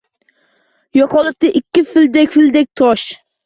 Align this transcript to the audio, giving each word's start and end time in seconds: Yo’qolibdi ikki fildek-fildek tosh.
Yo’qolibdi 1.01 1.53
ikki 1.61 1.87
fildek-fildek 1.93 2.75
tosh. 2.85 3.09